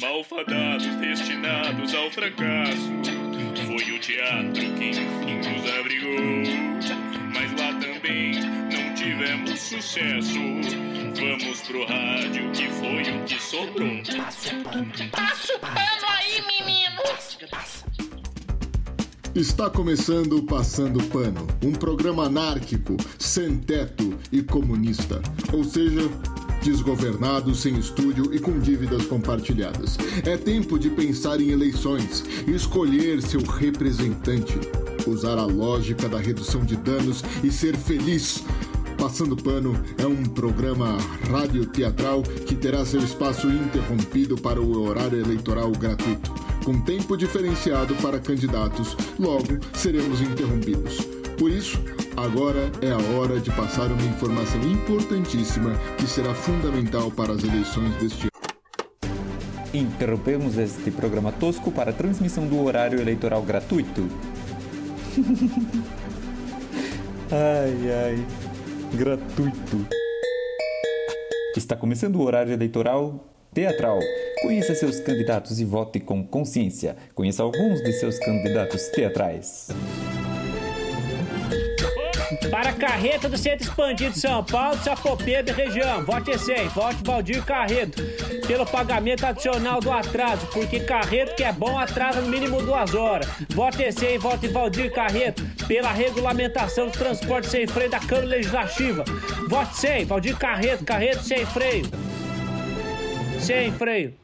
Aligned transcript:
Malfadados 0.00 0.94
destinados 0.96 1.94
ao 1.94 2.10
fracasso. 2.10 2.92
Foi 3.66 3.92
o 3.92 4.00
teatro 4.00 4.52
que 4.74 4.90
enfim 4.90 5.36
nos 5.38 5.70
abrigou. 5.78 6.76
Mas 7.32 7.50
lá 7.52 7.72
também 7.80 8.40
não 8.40 8.94
tivemos 8.94 9.60
sucesso. 9.60 10.38
Vamos 11.18 11.60
pro 11.62 11.86
rádio 11.86 12.50
que 12.52 12.68
foi 12.68 13.02
o 13.02 13.24
que 13.24 13.40
sobrou. 13.40 14.02
Passa 15.10 15.54
o 15.54 15.58
pano 15.58 16.06
aí, 16.08 16.42
menino! 16.42 17.02
Está 19.34 19.68
começando 19.68 20.38
o 20.38 20.42
Passando 20.42 21.02
Pano, 21.08 21.46
um 21.62 21.72
programa 21.72 22.24
anárquico, 22.24 22.96
sem 23.18 23.58
teto 23.58 24.18
e 24.32 24.42
comunista. 24.42 25.20
Ou 25.52 25.62
seja, 25.62 26.00
desgovernado, 26.66 27.54
sem 27.54 27.78
estúdio 27.78 28.34
e 28.34 28.40
com 28.40 28.58
dívidas 28.58 29.06
compartilhadas. 29.06 29.96
É 30.24 30.36
tempo 30.36 30.76
de 30.76 30.90
pensar 30.90 31.40
em 31.40 31.50
eleições, 31.50 32.24
escolher 32.48 33.22
seu 33.22 33.40
representante, 33.40 34.58
usar 35.06 35.38
a 35.38 35.44
lógica 35.44 36.08
da 36.08 36.18
redução 36.18 36.64
de 36.64 36.74
danos 36.74 37.22
e 37.44 37.52
ser 37.52 37.76
feliz. 37.76 38.42
Passando 38.98 39.36
Pano 39.36 39.80
é 39.96 40.06
um 40.06 40.24
programa 40.24 40.98
radioteatral 41.30 42.22
que 42.22 42.56
terá 42.56 42.84
seu 42.84 43.00
espaço 43.00 43.46
interrompido 43.46 44.36
para 44.36 44.60
o 44.60 44.82
horário 44.82 45.20
eleitoral 45.20 45.70
gratuito, 45.70 46.34
com 46.64 46.80
tempo 46.80 47.16
diferenciado 47.16 47.94
para 47.96 48.18
candidatos. 48.18 48.96
Logo, 49.20 49.56
seremos 49.72 50.20
interrompidos. 50.20 50.98
Por 51.38 51.50
isso, 51.50 51.78
agora 52.16 52.72
é 52.80 52.90
a 52.90 52.96
hora 53.16 53.38
de 53.38 53.50
passar 53.50 53.92
uma 53.92 54.02
informação 54.02 54.60
importantíssima 54.62 55.74
que 55.98 56.06
será 56.06 56.34
fundamental 56.34 57.10
para 57.10 57.32
as 57.32 57.44
eleições 57.44 57.94
deste 57.96 58.22
ano. 58.22 58.30
Interrompemos 59.74 60.56
este 60.56 60.90
programa 60.90 61.30
tosco 61.32 61.70
para 61.70 61.90
a 61.90 61.92
transmissão 61.92 62.46
do 62.46 62.62
horário 62.62 62.98
eleitoral 63.00 63.42
gratuito. 63.42 64.08
ai, 67.30 67.92
ai. 67.92 68.26
Gratuito. 68.94 69.86
Está 71.56 71.76
começando 71.76 72.16
o 72.16 72.22
horário 72.22 72.52
eleitoral 72.52 73.32
teatral. 73.52 73.98
Conheça 74.42 74.74
seus 74.74 75.00
candidatos 75.00 75.60
e 75.60 75.64
vote 75.64 76.00
com 76.00 76.26
consciência. 76.26 76.96
Conheça 77.14 77.42
alguns 77.42 77.82
de 77.82 77.92
seus 77.92 78.18
candidatos 78.18 78.88
teatrais. 78.88 79.68
Para 82.50 82.72
carreta 82.72 83.28
do 83.28 83.36
Centro 83.36 83.66
Expandido 83.66 84.16
São 84.16 84.42
Paulo, 84.44 84.78
Sapopeba 84.82 85.50
e 85.50 85.52
região. 85.52 86.04
Vote 86.04 86.38
100, 86.38 86.68
vote 86.68 86.98
Valdir 87.04 87.44
Carreto. 87.44 88.02
Pelo 88.46 88.64
pagamento 88.64 89.24
adicional 89.24 89.80
do 89.80 89.90
atraso, 89.90 90.46
porque 90.48 90.80
Carreto 90.80 91.34
que 91.34 91.42
é 91.42 91.52
bom 91.52 91.78
atrasa 91.78 92.20
no 92.20 92.28
mínimo 92.28 92.62
duas 92.62 92.94
horas. 92.94 93.28
Vote 93.50 93.90
100, 93.90 94.18
vote 94.18 94.48
Valdir 94.48 94.92
Carreto. 94.92 95.44
Pela 95.66 95.90
regulamentação 95.92 96.86
do 96.86 96.92
transporte 96.92 97.48
sem 97.48 97.66
freio 97.66 97.90
da 97.90 98.00
Câmara 98.00 98.26
Legislativa. 98.26 99.04
Vote 99.48 99.76
100, 99.76 100.04
Valdir 100.04 100.36
Carreto, 100.36 100.84
Carreto 100.84 101.22
sem 101.22 101.44
freio. 101.46 101.86
Sem 103.40 103.72
freio. 103.72 104.14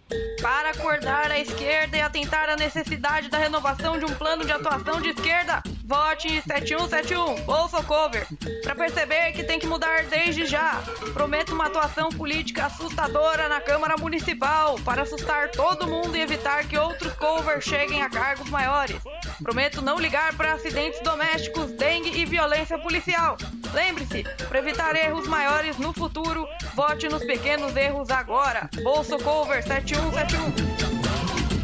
Para 0.41 0.71
acordar 0.71 1.31
a 1.31 1.39
esquerda 1.39 1.97
e 1.97 2.01
atentar 2.01 2.49
à 2.51 2.57
necessidade 2.57 3.29
da 3.29 3.39
renovação 3.39 3.99
de 3.99 4.05
um 4.05 4.15
plano 4.15 4.45
de 4.45 4.53
atuação 4.53 5.01
de 5.01 5.11
esquerda, 5.11 5.63
vote 5.93 6.41
7171, 6.49 7.45
Bolsa 7.45 7.83
Cover. 7.83 8.27
Para 8.63 8.75
perceber 8.75 9.33
que 9.33 9.45
tem 9.45 9.59
que 9.59 9.67
mudar 9.67 10.05
desde 10.05 10.47
já, 10.47 10.83
prometo 11.13 11.53
uma 11.53 11.67
atuação 11.67 12.09
política 12.09 12.65
assustadora 12.65 13.47
na 13.47 13.61
Câmara 13.61 13.99
Municipal 13.99 14.77
para 14.87 15.03
assustar 15.03 15.51
todo 15.51 15.87
mundo 15.87 16.17
e 16.17 16.23
evitar 16.23 16.67
que 16.67 16.79
outros 16.79 17.13
covers 17.13 17.63
cheguem 17.63 18.01
a 18.01 18.09
cargos 18.09 18.49
maiores. 18.49 18.97
Prometo 19.43 19.83
não 19.83 19.99
ligar 19.99 20.35
para 20.35 20.55
acidentes 20.55 21.01
domésticos, 21.03 21.71
dengue 21.73 22.19
e 22.19 22.25
violência 22.25 22.79
policial. 22.79 23.37
Lembre-se, 23.75 24.25
para 24.49 24.61
evitar 24.61 24.97
erros 24.97 25.29
maiores 25.29 25.77
no 25.77 25.93
futuro, 25.93 26.49
vote 26.75 27.07
nos 27.11 27.23
pequenos 27.23 27.77
erros 27.77 28.09
agora. 28.09 28.71
Bolsa 28.83 29.19
Cover 29.19 29.63
7171. 29.63 30.92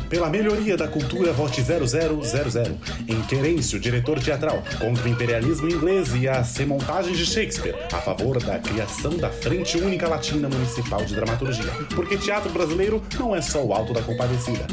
Pela 0.09 0.31
melhoria 0.31 0.77
da 0.77 0.89
cultura, 0.89 1.33
vote 1.33 1.63
0000. 1.63 2.79
Em 3.07 3.21
Querêncio, 3.23 3.79
diretor 3.79 4.19
teatral, 4.19 4.63
contra 4.79 5.05
o 5.05 5.09
imperialismo 5.09 5.69
inglês 5.69 6.15
e 6.15 6.27
as 6.27 6.57
remontagens 6.57 7.17
de 7.17 7.27
Shakespeare, 7.27 7.77
a 7.93 8.01
favor 8.01 8.43
da 8.43 8.59
criação 8.59 9.17
da 9.17 9.29
Frente 9.29 9.77
Única 9.77 10.09
Latina 10.09 10.49
Municipal 10.49 11.05
de 11.05 11.15
Dramaturgia. 11.15 11.71
Porque 11.95 12.17
teatro 12.17 12.51
brasileiro 12.51 13.03
não 13.19 13.37
é 13.37 13.43
só 13.43 13.63
o 13.63 13.73
alto 13.73 13.93
da 13.93 14.03
compadecida. 14.03 14.67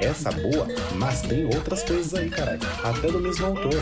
Essa 0.00 0.30
boa, 0.30 0.68
mas 0.94 1.22
tem 1.22 1.44
outras 1.44 1.82
coisas 1.82 2.14
aí, 2.14 2.30
caralho. 2.30 2.60
Até 2.84 3.10
do 3.10 3.20
mesmo 3.20 3.46
autor. 3.46 3.74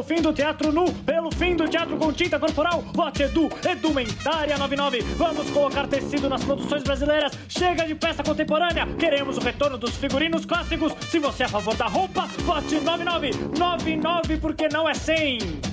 Pelo 0.00 0.16
fim 0.16 0.22
do 0.22 0.32
teatro 0.32 0.72
nu, 0.72 0.90
pelo 1.04 1.30
fim 1.30 1.54
do 1.54 1.68
teatro 1.68 1.94
com 1.98 2.10
tinta 2.10 2.38
corporal, 2.40 2.82
vote 2.94 3.22
Edu, 3.22 3.50
Edumentária 3.68 4.56
99. 4.56 5.02
Vamos 5.18 5.50
colocar 5.50 5.86
tecido 5.86 6.26
nas 6.26 6.42
produções 6.42 6.82
brasileiras. 6.82 7.32
Chega 7.46 7.86
de 7.86 7.94
peça 7.94 8.22
contemporânea. 8.22 8.86
Queremos 8.98 9.36
o 9.36 9.40
retorno 9.40 9.76
dos 9.76 9.94
figurinos 9.96 10.46
clássicos. 10.46 10.94
Se 11.10 11.18
você 11.18 11.42
é 11.42 11.46
a 11.46 11.50
favor 11.50 11.76
da 11.76 11.86
roupa, 11.86 12.22
vote 12.46 12.80
99. 12.80 13.30
99 13.58 14.38
porque 14.38 14.70
não 14.70 14.88
é 14.88 14.94
100 14.94 15.69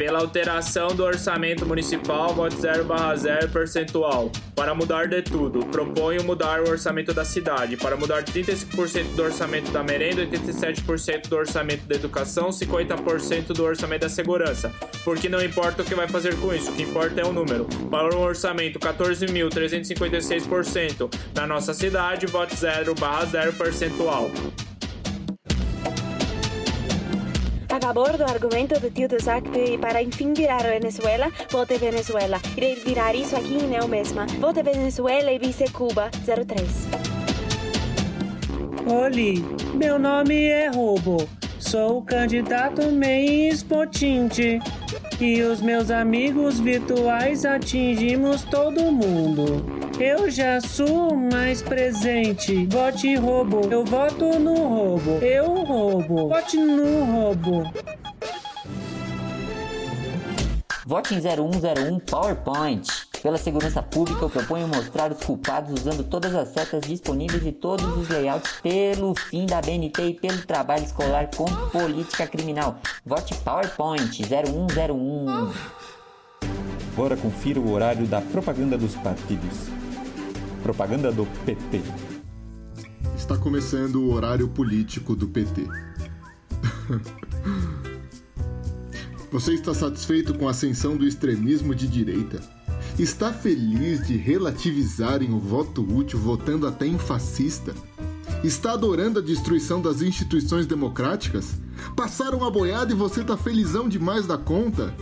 pela 0.00 0.20
alteração 0.20 0.88
do 0.88 1.04
orçamento 1.04 1.66
municipal, 1.66 2.32
vote 2.32 2.58
0 2.58 2.84
barra 2.84 3.14
0 3.14 3.50
percentual. 3.50 4.32
Para 4.56 4.74
mudar 4.74 5.06
de 5.06 5.20
tudo, 5.20 5.66
proponho 5.66 6.24
mudar 6.24 6.62
o 6.62 6.70
orçamento 6.70 7.12
da 7.12 7.22
cidade. 7.22 7.76
Para 7.76 7.98
mudar 7.98 8.24
35% 8.24 9.14
do 9.14 9.22
orçamento 9.22 9.70
da 9.70 9.82
merenda, 9.82 10.26
87% 10.26 11.28
do 11.28 11.36
orçamento 11.36 11.86
da 11.86 11.96
educação, 11.96 12.48
50% 12.48 13.48
do 13.48 13.62
orçamento 13.62 14.00
da 14.00 14.08
segurança. 14.08 14.72
Porque 15.04 15.28
não 15.28 15.44
importa 15.44 15.82
o 15.82 15.84
que 15.84 15.94
vai 15.94 16.08
fazer 16.08 16.34
com 16.36 16.54
isso, 16.54 16.70
o 16.70 16.74
que 16.74 16.82
importa 16.82 17.20
é 17.20 17.24
o 17.26 17.32
número. 17.34 17.66
Para 17.90 18.16
um 18.16 18.22
orçamento 18.22 18.78
14.356% 18.78 21.14
na 21.34 21.46
nossa 21.46 21.74
cidade, 21.74 22.24
vote 22.24 22.56
0 22.56 22.94
barra 22.94 23.26
0 23.26 23.52
percentual. 23.52 24.30
A 27.72 27.80
favor 27.80 28.16
do 28.16 28.24
argumento 28.24 28.80
do 28.80 28.90
tio 28.90 29.08
do 29.08 29.22
Zac 29.22 29.48
para 29.78 30.02
enfim 30.02 30.32
virar 30.32 30.64
Venezuela, 30.64 31.30
vote 31.50 31.78
Venezuela. 31.78 32.40
Irei 32.56 32.74
virar 32.74 33.14
isso 33.14 33.36
aqui 33.36 33.54
em 33.54 33.76
eu 33.76 33.86
mesma. 33.86 34.26
Vote 34.40 34.60
Venezuela 34.60 35.30
e 35.30 35.38
vice 35.38 35.70
Cuba 35.70 36.10
03. 36.24 36.88
Oli, 38.92 39.44
meu 39.74 40.00
nome 40.00 40.46
é 40.46 40.66
Robo. 40.66 41.28
Sou 41.60 41.98
o 41.98 42.02
candidato 42.02 42.90
Meis 42.90 43.62
Potinte. 43.62 44.58
E 45.20 45.42
os 45.42 45.60
meus 45.60 45.90
amigos 45.90 46.58
virtuais 46.58 47.44
atingimos 47.44 48.42
todo 48.42 48.90
mundo. 48.90 49.66
Eu 50.00 50.30
já 50.30 50.62
sou 50.62 51.14
mais 51.14 51.60
presente. 51.60 52.64
Vote 52.64 53.14
roubo. 53.16 53.68
Eu 53.70 53.84
voto 53.84 54.38
no 54.38 54.54
roubo. 54.54 55.18
Eu 55.22 55.62
roubo. 55.62 56.28
Vote 56.30 56.56
no 56.56 57.04
roubo. 57.04 57.70
Vote 60.86 61.14
em 61.14 61.20
0101 61.20 61.98
PowerPoint. 62.00 63.09
Pela 63.22 63.36
segurança 63.36 63.82
pública, 63.82 64.24
eu 64.24 64.30
proponho 64.30 64.66
mostrar 64.66 65.12
os 65.12 65.22
culpados 65.22 65.78
usando 65.78 66.02
todas 66.02 66.34
as 66.34 66.48
setas 66.48 66.80
disponíveis 66.82 67.44
e 67.44 67.52
todos 67.52 67.84
os 67.96 68.08
layouts 68.08 68.52
pelo 68.62 69.14
fim 69.14 69.44
da 69.44 69.60
BNT 69.60 70.02
e 70.02 70.14
pelo 70.14 70.40
trabalho 70.42 70.84
escolar 70.84 71.28
com 71.36 71.44
política 71.68 72.26
criminal. 72.26 72.78
Vote 73.04 73.34
PowerPoint 73.44 74.22
0101. 74.22 75.52
Agora 76.94 77.16
confira 77.16 77.60
o 77.60 77.70
horário 77.70 78.06
da 78.06 78.22
propaganda 78.22 78.78
dos 78.78 78.94
partidos. 78.94 79.68
Propaganda 80.62 81.12
do 81.12 81.26
PT. 81.44 81.82
Está 83.16 83.36
começando 83.36 83.96
o 83.96 84.14
horário 84.14 84.48
político 84.48 85.14
do 85.14 85.28
PT. 85.28 85.66
Você 89.30 89.54
está 89.54 89.72
satisfeito 89.72 90.34
com 90.34 90.48
a 90.48 90.50
ascensão 90.50 90.96
do 90.96 91.06
extremismo 91.06 91.74
de 91.74 91.86
direita? 91.86 92.40
Está 93.00 93.32
feliz 93.32 94.06
de 94.06 94.14
relativizarem 94.14 95.32
o 95.32 95.38
voto 95.38 95.80
útil 95.80 96.18
votando 96.18 96.66
até 96.66 96.86
em 96.86 96.98
fascista? 96.98 97.74
Está 98.44 98.72
adorando 98.72 99.20
a 99.20 99.22
destruição 99.22 99.80
das 99.80 100.02
instituições 100.02 100.66
democráticas? 100.66 101.58
Passaram 101.96 102.44
a 102.44 102.50
boiada 102.50 102.92
e 102.92 102.94
você 102.94 103.24
tá 103.24 103.38
felizão 103.38 103.88
demais 103.88 104.26
da 104.26 104.36
conta? 104.36 104.94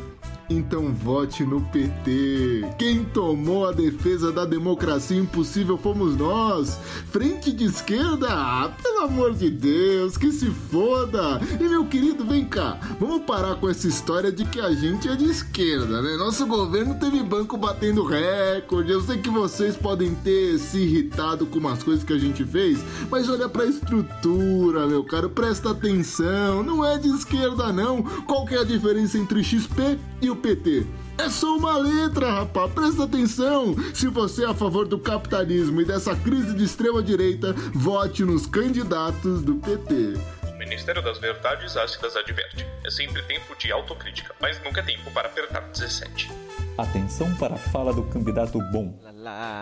Então 0.51 0.95
vote 0.95 1.45
no 1.45 1.61
PT. 1.61 2.65
Quem 2.79 3.05
tomou 3.05 3.69
a 3.69 3.73
defesa 3.73 4.33
da 4.33 4.47
democracia 4.47 5.19
impossível 5.19 5.77
fomos 5.77 6.17
nós. 6.17 6.79
Frente 7.11 7.53
de 7.53 7.65
esquerda? 7.65 8.29
Ah, 8.31 8.73
pelo 8.83 9.01
amor 9.03 9.35
de 9.35 9.51
Deus, 9.51 10.17
que 10.17 10.33
se 10.33 10.47
foda! 10.47 11.41
E 11.61 11.69
meu 11.69 11.85
querido, 11.85 12.25
vem 12.25 12.47
cá, 12.47 12.79
vamos 12.99 13.23
parar 13.23 13.57
com 13.57 13.69
essa 13.69 13.87
história 13.87 14.33
de 14.33 14.45
que 14.47 14.59
a 14.59 14.73
gente 14.73 15.09
é 15.09 15.17
de 15.17 15.27
esquerda, 15.27 16.01
né? 16.01 16.17
Nosso 16.17 16.47
governo 16.47 16.95
teve 16.95 17.23
banco 17.23 17.59
batendo 17.59 18.03
recorde. 18.03 18.91
Eu 18.91 19.03
sei 19.03 19.19
que 19.19 19.29
vocês 19.29 19.77
podem 19.77 20.15
ter 20.15 20.59
se 20.59 20.79
irritado 20.79 21.45
com 21.45 21.59
umas 21.59 21.83
coisas 21.83 22.05
que 22.05 22.13
a 22.13 22.19
gente 22.19 22.43
fez, 22.45 22.79
mas 23.11 23.29
olha 23.29 23.49
pra 23.49 23.67
estrutura, 23.67 24.87
meu 24.87 25.05
caro, 25.05 25.29
presta 25.29 25.73
atenção. 25.73 26.63
Não 26.63 26.83
é 26.83 26.97
de 26.97 27.09
esquerda, 27.09 27.71
não. 27.71 28.03
Qual 28.03 28.47
que 28.47 28.55
é 28.55 28.61
a 28.61 28.65
diferença 28.65 29.19
entre 29.19 29.45
XP 29.45 29.99
e 30.23 30.31
o 30.31 30.38
PT? 30.39 30.87
É 31.19 31.29
só 31.29 31.57
uma 31.57 31.77
letra, 31.77 32.31
rapaz. 32.31 32.73
Presta 32.73 33.05
atenção. 33.05 33.75
Se 33.93 34.07
você 34.09 34.45
é 34.45 34.49
a 34.49 34.55
favor 34.55 34.87
do 34.87 34.99
capitalismo 34.99 35.81
e 35.81 35.85
dessa 35.85 36.15
crise 36.15 36.55
de 36.55 36.65
extrema 36.65 37.03
direita, 37.03 37.53
vote 37.75 38.25
nos 38.25 38.47
candidatos 38.47 39.43
do 39.43 39.57
PT. 39.57 40.15
O 40.55 40.59
Ministério 40.59 41.03
das 41.03 41.19
Verdades 41.19 41.77
Ácidas 41.77 42.15
adverte: 42.17 42.65
é 42.85 42.91
sempre 42.91 43.23
tempo 43.23 43.57
de 43.59 43.73
autocrítica, 43.73 44.35
mas 44.41 44.61
nunca 44.65 44.81
é 44.81 44.85
tempo 44.85 45.11
para 45.11 45.29
apertar 45.29 45.61
17. 45.73 46.31
Atenção 46.77 47.35
para 47.35 47.55
a 47.57 47.59
fala 47.59 47.93
do 47.93 48.05
candidato 48.05 48.61
bom. 48.73 48.95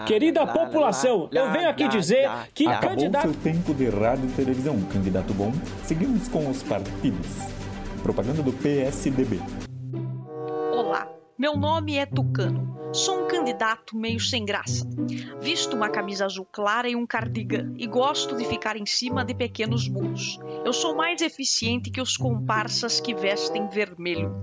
Querida 0.06 0.46
população, 0.46 1.30
eu 1.32 1.50
venho 1.50 1.70
aqui 1.70 1.88
dizer 1.88 2.28
que 2.52 2.66
Acabou 2.66 2.90
candidato. 2.90 3.22
seu 3.22 3.34
tempo 3.34 3.72
de 3.72 3.88
rádio 3.88 4.28
e 4.28 4.32
televisão, 4.32 4.78
candidato 4.92 5.32
bom. 5.32 5.50
Seguimos 5.84 6.28
com 6.28 6.50
os 6.50 6.62
partidos. 6.62 7.26
Propaganda 8.02 8.42
do 8.42 8.52
PSDB. 8.52 9.40
Meu 11.38 11.54
nome 11.54 11.96
é 11.96 12.06
Tucano. 12.06 12.94
Sou 12.94 13.22
um 13.24 13.28
candidato 13.28 13.94
meio 13.94 14.18
sem 14.18 14.42
graça. 14.42 14.88
Visto 15.38 15.76
uma 15.76 15.90
camisa 15.90 16.24
azul 16.24 16.46
clara 16.50 16.88
e 16.88 16.96
um 16.96 17.06
cardigan 17.06 17.74
e 17.76 17.86
gosto 17.86 18.34
de 18.34 18.46
ficar 18.46 18.74
em 18.74 18.86
cima 18.86 19.22
de 19.22 19.34
pequenos 19.34 19.86
muros. 19.86 20.38
Eu 20.64 20.72
sou 20.72 20.96
mais 20.96 21.20
eficiente 21.20 21.90
que 21.90 22.00
os 22.00 22.16
comparsas 22.16 23.00
que 23.00 23.14
vestem 23.14 23.68
vermelho. 23.68 24.34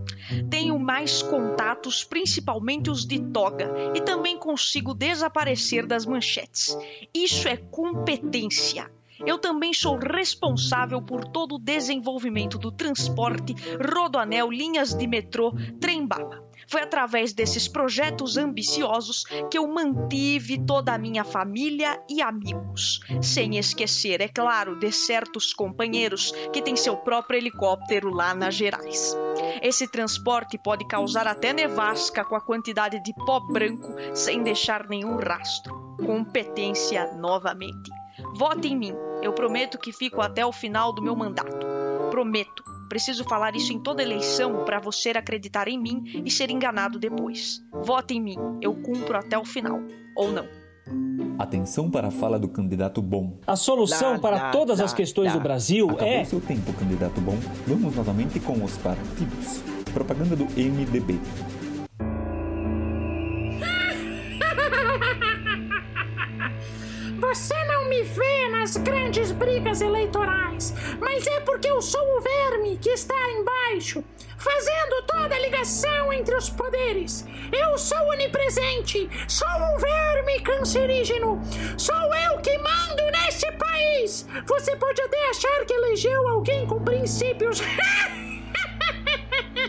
Tenho 0.52 0.78
mais 0.78 1.24
contatos, 1.24 2.04
principalmente 2.04 2.92
os 2.92 3.08
de 3.08 3.20
toga, 3.20 3.74
e 3.96 4.02
também 4.02 4.38
consigo 4.38 4.94
desaparecer 4.94 5.88
das 5.88 6.06
manchetes. 6.06 6.78
Isso 7.12 7.48
é 7.48 7.58
competência. 7.58 8.88
Eu 9.26 9.40
também 9.40 9.74
sou 9.74 9.98
responsável 9.98 11.02
por 11.02 11.26
todo 11.26 11.56
o 11.56 11.60
desenvolvimento 11.60 12.60
do 12.60 12.72
transporte, 12.72 13.56
rodoanel, 13.82 14.52
linhas 14.52 14.94
de 14.94 15.08
metrô, 15.08 15.54
trem-bala. 15.80 16.44
Foi 16.74 16.82
através 16.82 17.34
desses 17.34 17.68
projetos 17.68 18.36
ambiciosos 18.36 19.26
que 19.52 19.60
eu 19.60 19.68
mantive 19.68 20.58
toda 20.66 20.92
a 20.92 20.98
minha 20.98 21.24
família 21.24 22.02
e 22.10 22.20
amigos. 22.20 23.00
Sem 23.22 23.60
esquecer, 23.60 24.22
é 24.22 24.28
claro, 24.28 24.80
de 24.80 24.92
certos 24.92 25.54
companheiros 25.54 26.32
que 26.52 26.64
têm 26.64 26.76
seu 26.76 26.98
próprio 26.98 27.38
helicóptero 27.38 28.10
lá 28.10 28.34
nas 28.34 28.56
Gerais. 28.56 29.16
Esse 29.62 29.88
transporte 29.88 30.58
pode 30.58 30.88
causar 30.88 31.28
até 31.28 31.54
nevasca 31.54 32.26
com 32.26 32.36
a 32.36 32.42
quantidade 32.42 33.00
de 33.04 33.14
pó 33.24 33.40
branco 33.40 33.94
sem 34.16 34.42
deixar 34.42 34.90
nenhum 34.90 35.18
rastro. 35.18 35.96
Competência 36.04 37.14
novamente. 37.14 37.92
Vote 38.34 38.68
em 38.68 38.76
mim. 38.76 38.96
Eu 39.22 39.32
prometo 39.32 39.78
que 39.78 39.94
fico 39.94 40.22
até 40.22 40.44
o 40.44 40.52
final 40.52 40.92
do 40.92 41.04
meu 41.04 41.16
mandato. 41.16 41.68
Prometo. 42.10 42.73
Preciso 42.94 43.24
falar 43.24 43.56
isso 43.56 43.74
em 43.74 43.80
toda 43.80 44.04
eleição 44.04 44.66
para 44.66 44.80
você 44.80 45.10
acreditar 45.10 45.68
em 45.68 45.82
mim 45.82 46.04
e 46.24 46.30
ser 46.30 46.52
enganado 46.52 47.00
depois. 47.00 47.60
Vote 47.84 48.14
em 48.14 48.22
mim. 48.22 48.38
Eu 48.62 48.76
cumpro 48.76 49.18
até 49.18 49.36
o 49.36 49.44
final. 49.44 49.80
Ou 50.16 50.32
não. 50.32 50.46
Atenção 51.40 51.90
para 51.90 52.10
a 52.10 52.12
fala 52.12 52.38
do 52.38 52.48
candidato 52.48 53.02
bom. 53.02 53.40
A 53.48 53.56
solução 53.56 54.20
para 54.20 54.52
todas 54.52 54.80
as 54.80 54.94
questões 54.94 55.34
do 55.34 55.40
Brasil 55.40 55.90
Acabou 55.90 56.08
é. 56.08 56.24
seu 56.24 56.40
tempo, 56.40 56.72
candidato 56.74 57.20
bom. 57.20 57.36
Vamos 57.66 57.96
novamente 57.96 58.40
com 58.40 58.64
os 58.64 58.78
partidos. 58.78 59.64
Propaganda 59.92 60.36
do 60.36 60.46
MDB. 60.46 61.20
Nas 68.74 68.78
grandes 68.78 69.32
brigas 69.32 69.82
eleitorais, 69.82 70.74
mas 71.00 71.28
é 71.28 71.40
porque 71.42 71.70
eu 71.70 71.80
sou 71.80 72.02
o 72.18 72.22
verme 72.22 72.78
que 72.78 72.90
está 72.90 73.14
embaixo, 73.32 74.04
fazendo 74.38 75.04
toda 75.06 75.36
a 75.36 75.40
ligação 75.40 76.12
entre 76.12 76.36
os 76.36 76.50
poderes. 76.50 77.24
Eu 77.52 77.78
sou 77.78 78.00
onipresente, 78.10 79.08
sou 79.28 79.48
um 79.48 79.78
verme 79.78 80.40
cancerígeno, 80.40 81.40
sou 81.78 82.16
eu 82.16 82.40
que 82.40 82.58
mando 82.58 83.04
nesse 83.12 83.52
país. 83.52 84.26
Você 84.48 84.76
pode 84.76 85.02
até 85.02 85.30
achar 85.30 85.66
que 85.66 85.74
elegeu 85.74 86.28
alguém 86.28 86.66
com 86.66 86.84
princípios. 86.84 87.62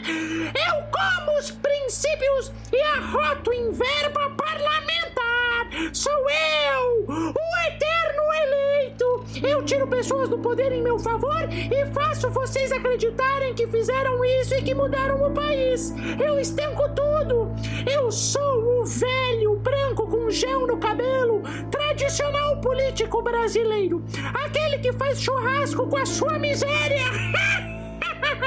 Eu 0.07 0.85
como 0.91 1.39
os 1.39 1.51
princípios 1.51 2.53
e 2.73 2.81
arroto 2.81 3.53
em 3.53 3.71
verba 3.71 4.31
parlamentar. 4.31 5.95
Sou 5.95 6.13
eu, 6.31 7.07
o 7.09 7.69
eterno. 7.69 7.84
Eu 9.49 9.63
tiro 9.63 9.87
pessoas 9.87 10.29
do 10.29 10.39
poder 10.39 10.73
em 10.73 10.83
meu 10.83 10.99
favor 10.99 11.49
e 11.53 11.87
faço 11.93 12.31
vocês 12.31 12.73
acreditarem 12.73 13.55
que 13.55 13.67
fizeram 13.67 14.25
isso 14.25 14.55
e 14.55 14.63
que 14.63 14.75
mudaram 14.75 15.25
o 15.27 15.31
país. 15.31 15.95
Eu 16.25 16.39
estanco 16.39 16.83
tudo. 16.91 17.53
Eu 17.91 18.11
sou 18.11 18.81
o 18.81 18.85
velho 18.85 19.57
branco 19.57 20.07
com 20.09 20.31
gel 20.31 20.67
no 20.67 20.79
cabelo, 20.79 21.43
tradicional 21.71 22.61
político 22.61 23.23
brasileiro. 23.23 24.03
Aquele 24.45 24.79
que 24.79 24.93
faz 24.93 25.21
churrasco 25.21 25.87
com 25.87 25.97
a 25.97 26.07
sua 26.07 26.39
miséria. 26.39 27.05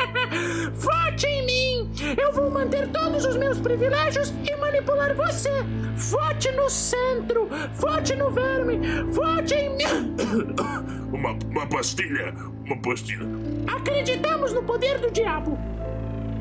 Vote 0.73 1.25
em 1.25 1.45
mim! 1.45 1.91
Eu 2.17 2.31
vou 2.31 2.49
manter 2.49 2.88
todos 2.89 3.25
os 3.25 3.35
meus 3.38 3.59
privilégios 3.59 4.33
e 4.49 4.55
manipular 4.57 5.15
você! 5.15 5.63
Vote 5.95 6.51
no 6.51 6.69
centro! 6.69 7.49
Vote 7.73 8.15
no 8.15 8.29
verme! 8.29 8.79
Vote 9.11 9.53
em 9.53 9.69
mim! 9.75 10.15
Uma, 11.11 11.31
uma 11.49 11.65
pastilha, 11.67 12.33
uma 12.65 12.77
pastilha. 12.81 13.25
Acreditamos 13.67 14.51
no 14.53 14.61
poder 14.61 14.99
do 14.99 15.09
diabo! 15.09 15.57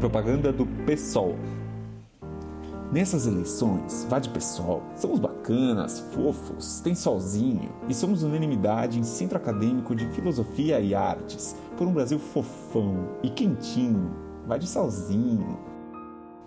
Propaganda 0.00 0.52
do 0.52 0.66
PSOL. 0.84 1.38
Nessas 2.92 3.26
eleições, 3.26 4.06
vá 4.08 4.18
de 4.18 4.28
PSOL. 4.28 4.82
Somos 4.96 5.18
bacanas, 5.18 5.98
fofos, 6.14 6.80
tem 6.80 6.94
solzinho 6.94 7.70
e 7.88 7.94
somos 7.94 8.22
unanimidade 8.22 8.98
em 8.98 9.02
centro 9.02 9.36
acadêmico 9.36 9.94
de 9.94 10.06
filosofia 10.08 10.78
e 10.78 10.94
artes 10.94 11.56
por 11.76 11.86
um 11.86 11.92
Brasil 11.92 12.18
fofão 12.18 13.08
e 13.22 13.30
quentinho. 13.30 14.12
Vai 14.46 14.58
de 14.58 14.68
solzinho. 14.68 15.58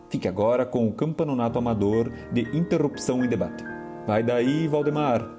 Fique 0.10 0.28
agora 0.28 0.66
com 0.66 0.88
o 0.88 0.94
campeonato 0.94 1.60
amador 1.60 2.10
de 2.32 2.42
interrupção 2.58 3.24
em 3.24 3.28
debate. 3.28 3.64
Vai 4.08 4.24
daí, 4.24 4.68
Valdemar. 4.68 5.39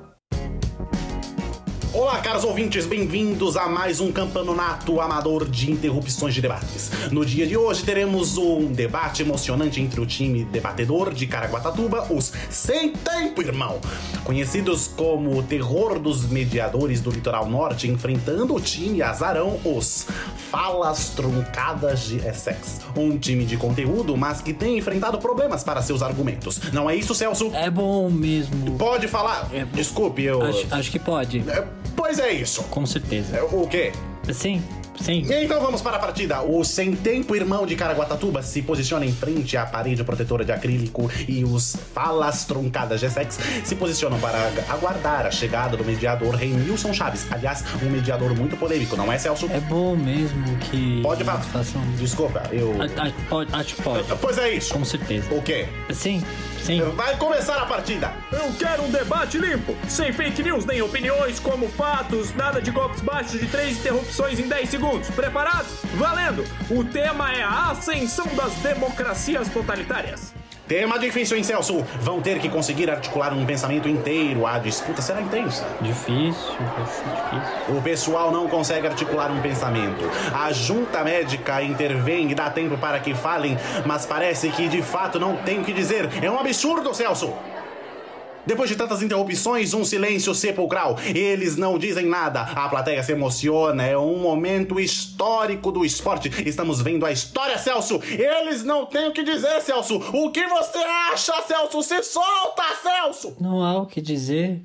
Olá, 1.92 2.20
caros 2.20 2.44
ouvintes, 2.44 2.86
bem-vindos 2.86 3.56
a 3.56 3.66
mais 3.66 3.98
um 3.98 4.12
campeonato 4.12 5.00
amador 5.00 5.44
de 5.44 5.72
interrupções 5.72 6.32
de 6.32 6.40
debates. 6.40 6.88
No 7.10 7.26
dia 7.26 7.44
de 7.48 7.56
hoje 7.56 7.82
teremos 7.82 8.38
um 8.38 8.66
debate 8.66 9.22
emocionante 9.22 9.80
entre 9.80 10.00
o 10.00 10.06
time 10.06 10.44
debatedor 10.44 11.12
de 11.12 11.26
Caraguatatuba, 11.26 12.06
os 12.08 12.32
Sem 12.48 12.92
Tempo, 12.92 13.42
irmão, 13.42 13.80
conhecidos 14.22 14.86
como 14.86 15.36
o 15.36 15.42
terror 15.42 15.98
dos 15.98 16.28
mediadores 16.28 17.00
do 17.00 17.10
litoral 17.10 17.48
norte, 17.48 17.88
enfrentando 17.88 18.54
o 18.54 18.60
time 18.60 19.02
azarão, 19.02 19.58
os 19.64 20.06
Falas 20.48 21.08
Truncadas 21.10 22.02
de 22.02 22.18
Essex. 22.18 22.82
Um 22.96 23.18
time 23.18 23.44
de 23.44 23.56
conteúdo, 23.56 24.16
mas 24.16 24.40
que 24.40 24.52
tem 24.52 24.78
enfrentado 24.78 25.18
problemas 25.18 25.64
para 25.64 25.82
seus 25.82 26.02
argumentos. 26.02 26.60
Não 26.72 26.88
é 26.88 26.94
isso, 26.94 27.16
Celso? 27.16 27.50
É 27.52 27.68
bom 27.68 28.08
mesmo. 28.08 28.78
Pode 28.78 29.08
falar? 29.08 29.48
Desculpe, 29.72 30.22
eu. 30.22 30.40
Acho, 30.40 30.66
acho 30.70 30.90
que 30.92 30.98
pode. 31.00 31.42
Pois 31.96 32.18
é 32.18 32.32
isso. 32.32 32.62
Com 32.64 32.84
certeza. 32.86 33.42
O 33.44 33.66
quê? 33.66 33.92
Sim, 34.32 34.62
sim. 35.00 35.26
Então 35.30 35.60
vamos 35.60 35.80
para 35.82 35.96
a 35.96 35.98
partida. 35.98 36.42
O 36.42 36.62
Sem 36.62 36.94
Tempo 36.94 37.34
Irmão 37.34 37.66
de 37.66 37.74
Caraguatatuba 37.74 38.42
se 38.42 38.62
posiciona 38.62 39.04
em 39.04 39.12
frente 39.12 39.56
à 39.56 39.64
parede 39.66 40.04
protetora 40.04 40.44
de 40.44 40.52
acrílico 40.52 41.10
e 41.26 41.42
os 41.42 41.74
Falas 41.94 42.44
Truncadas 42.44 43.00
G-Sex 43.00 43.38
se 43.64 43.74
posicionam 43.74 44.20
para 44.20 44.38
aguardar 44.68 45.26
a 45.26 45.30
chegada 45.30 45.76
do 45.76 45.84
mediador 45.84 46.34
Renilson 46.34 46.92
Chaves. 46.92 47.26
Aliás, 47.32 47.64
um 47.82 47.90
mediador 47.90 48.34
muito 48.36 48.56
polêmico, 48.56 48.94
não 48.96 49.10
é, 49.10 49.18
Celso? 49.18 49.46
É 49.50 49.58
bom 49.60 49.96
mesmo 49.96 50.44
que. 50.58 51.00
Pode 51.02 51.24
falar. 51.24 51.40
Façam... 51.40 51.80
Desculpa, 51.96 52.42
eu. 52.52 52.72
A- 52.80 53.08
a- 53.08 53.12
pode, 53.28 53.52
acho 53.54 53.74
que 53.74 53.82
pode. 53.82 54.04
Pois 54.20 54.38
é 54.38 54.52
isso. 54.52 54.72
Com 54.74 54.84
certeza. 54.84 55.26
O 55.34 55.42
quê? 55.42 55.66
Sim, 55.92 56.22
sim. 56.62 56.80
Vai 56.94 57.16
começar 57.16 57.56
a 57.56 57.66
partida. 57.66 58.12
Eu 58.32 58.52
quero 58.56 58.84
um 58.84 58.90
debate 58.90 59.38
limpo, 59.38 59.76
sem 59.88 60.12
fake 60.12 60.40
news 60.44 60.64
nem 60.64 60.80
opiniões 60.80 61.40
como 61.40 61.68
fatos, 61.68 62.32
nada 62.34 62.62
de 62.62 62.70
golpes 62.70 63.00
baixos 63.00 63.40
de 63.40 63.46
três 63.48 63.78
interrupções 63.78 64.38
em 64.38 64.46
10 64.46 64.68
segundos. 64.68 65.10
Preparados? 65.10 65.82
Valendo! 65.96 66.44
O 66.70 66.84
tema 66.84 67.32
é 67.32 67.42
a 67.42 67.70
ascensão 67.72 68.26
das 68.36 68.52
democracias 68.54 69.48
totalitárias. 69.48 70.32
Tema 70.68 71.00
difícil, 71.00 71.36
hein, 71.36 71.42
Celso? 71.42 71.84
Vão 72.00 72.22
ter 72.22 72.38
que 72.38 72.48
conseguir 72.48 72.88
articular 72.88 73.32
um 73.32 73.44
pensamento 73.44 73.88
inteiro. 73.88 74.46
A 74.46 74.60
disputa 74.60 75.02
será 75.02 75.20
intensa. 75.20 75.66
Difícil, 75.80 76.54
vai 76.76 76.86
ser 76.86 77.04
difícil. 77.06 77.76
O 77.76 77.82
pessoal 77.82 78.30
não 78.30 78.46
consegue 78.46 78.86
articular 78.86 79.32
um 79.32 79.40
pensamento. 79.40 80.08
A 80.32 80.52
junta 80.52 81.02
médica 81.02 81.60
intervém 81.60 82.30
e 82.30 82.36
dá 82.36 82.48
tempo 82.48 82.78
para 82.78 83.00
que 83.00 83.12
falem, 83.12 83.58
mas 83.84 84.06
parece 84.06 84.50
que 84.50 84.68
de 84.68 84.80
fato 84.80 85.18
não 85.18 85.34
tem 85.38 85.58
o 85.58 85.64
que 85.64 85.72
dizer. 85.72 86.08
É 86.22 86.30
um 86.30 86.38
absurdo, 86.38 86.94
Celso! 86.94 87.34
Depois 88.46 88.68
de 88.68 88.76
tantas 88.76 89.02
interrupções, 89.02 89.74
um 89.74 89.84
silêncio 89.84 90.34
sepulcral. 90.34 90.98
Eles 91.14 91.56
não 91.56 91.78
dizem 91.78 92.06
nada. 92.06 92.42
A 92.42 92.68
plateia 92.68 93.02
se 93.02 93.12
emociona. 93.12 93.84
É 93.84 93.96
um 93.96 94.18
momento 94.18 94.80
histórico 94.80 95.70
do 95.70 95.84
esporte. 95.84 96.30
Estamos 96.48 96.80
vendo 96.80 97.04
a 97.04 97.12
história, 97.12 97.58
Celso. 97.58 98.00
Eles 98.02 98.64
não 98.64 98.86
têm 98.86 99.08
o 99.08 99.12
que 99.12 99.22
dizer, 99.22 99.60
Celso. 99.60 99.96
O 99.96 100.30
que 100.30 100.46
você 100.46 100.78
acha, 100.78 101.32
Celso? 101.42 101.82
Se 101.82 102.02
solta, 102.02 102.62
Celso! 102.82 103.36
Não 103.40 103.62
há 103.62 103.78
o 103.80 103.86
que 103.86 104.00
dizer. 104.00 104.62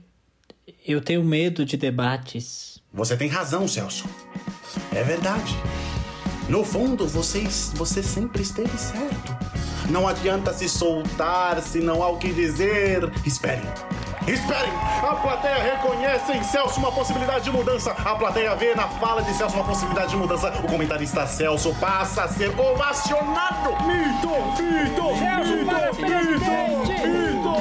Eu 0.88 1.02
tenho 1.02 1.24
medo 1.24 1.66
de 1.66 1.78
debates. 1.78 2.82
Você 2.94 3.18
tem 3.18 3.28
razão, 3.28 3.68
Celso. 3.68 4.06
É 4.94 5.04
verdade. 5.04 5.56
No 6.48 6.64
fundo, 6.64 7.08
vocês, 7.08 7.72
você 7.76 8.02
sempre 8.04 8.42
esteve 8.44 8.78
certo. 8.78 9.45
Não 9.90 10.08
adianta 10.08 10.54
se 10.54 10.68
soltar 10.68 11.62
se 11.62 11.80
não 11.80 12.02
há 12.02 12.10
o 12.10 12.18
que 12.18 12.32
dizer. 12.32 13.12
Esperem. 13.26 13.66
Esperem! 14.28 14.72
A 15.04 15.16
plateia 15.16 15.62
reconhece 15.62 16.32
em 16.32 16.44
Celso 16.44 16.80
uma 16.80 16.92
possibilidade 16.92 17.44
de 17.44 17.52
mudança. 17.52 17.92
A 17.92 18.16
plateia 18.16 18.56
vê 18.56 18.74
na 18.74 18.88
fala 18.88 19.22
de 19.22 19.32
Celso 19.34 19.56
uma 19.56 19.64
possibilidade 19.64 20.10
de 20.10 20.18
mudança. 20.18 20.50
O 20.64 20.68
comentarista 20.68 21.28
Celso 21.28 21.76
passa 21.76 22.24
a 22.24 22.28
ser 22.28 22.50
ovacionado. 22.60 23.70
Mito! 23.86 24.64
Mito! 24.64 25.18
Celso, 25.20 25.56
mito! 25.56 25.76
mito! 26.02 27.08
Mito! 27.08 27.56